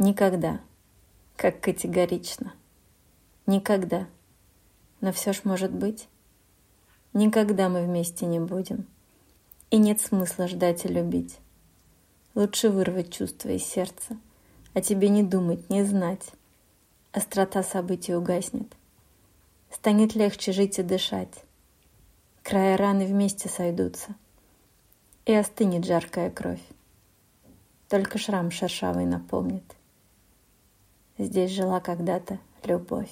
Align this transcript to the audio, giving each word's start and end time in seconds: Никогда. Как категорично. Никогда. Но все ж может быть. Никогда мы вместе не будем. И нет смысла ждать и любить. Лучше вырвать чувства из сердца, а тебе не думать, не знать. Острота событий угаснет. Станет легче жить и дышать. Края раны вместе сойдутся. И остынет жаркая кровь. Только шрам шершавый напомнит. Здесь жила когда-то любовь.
Никогда. 0.00 0.60
Как 1.34 1.60
категорично. 1.60 2.54
Никогда. 3.46 4.06
Но 5.00 5.12
все 5.12 5.32
ж 5.32 5.40
может 5.42 5.72
быть. 5.72 6.08
Никогда 7.14 7.68
мы 7.68 7.84
вместе 7.84 8.24
не 8.24 8.38
будем. 8.38 8.86
И 9.72 9.76
нет 9.76 10.00
смысла 10.00 10.46
ждать 10.46 10.84
и 10.84 10.88
любить. 10.88 11.40
Лучше 12.36 12.70
вырвать 12.70 13.12
чувства 13.12 13.48
из 13.48 13.64
сердца, 13.64 14.16
а 14.72 14.80
тебе 14.80 15.08
не 15.08 15.24
думать, 15.24 15.68
не 15.68 15.82
знать. 15.82 16.30
Острота 17.10 17.64
событий 17.64 18.14
угаснет. 18.14 18.72
Станет 19.68 20.14
легче 20.14 20.52
жить 20.52 20.78
и 20.78 20.84
дышать. 20.84 21.42
Края 22.44 22.76
раны 22.76 23.04
вместе 23.04 23.48
сойдутся. 23.48 24.14
И 25.26 25.34
остынет 25.34 25.84
жаркая 25.84 26.30
кровь. 26.30 26.62
Только 27.88 28.16
шрам 28.18 28.52
шершавый 28.52 29.04
напомнит. 29.04 29.74
Здесь 31.18 31.50
жила 31.50 31.80
когда-то 31.80 32.38
любовь. 32.64 33.10